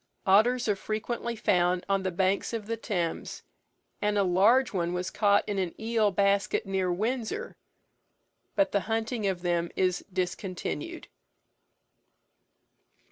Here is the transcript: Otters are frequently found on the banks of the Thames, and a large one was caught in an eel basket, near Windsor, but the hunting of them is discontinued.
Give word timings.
Otters 0.25 0.67
are 0.67 0.75
frequently 0.75 1.35
found 1.35 1.85
on 1.87 2.01
the 2.01 2.09
banks 2.09 2.53
of 2.53 2.65
the 2.65 2.75
Thames, 2.75 3.43
and 4.01 4.17
a 4.17 4.23
large 4.23 4.73
one 4.73 4.93
was 4.93 5.11
caught 5.11 5.47
in 5.47 5.59
an 5.59 5.79
eel 5.79 6.09
basket, 6.09 6.65
near 6.65 6.91
Windsor, 6.91 7.55
but 8.55 8.71
the 8.71 8.79
hunting 8.89 9.27
of 9.27 9.43
them 9.43 9.69
is 9.75 10.03
discontinued. 10.11 11.07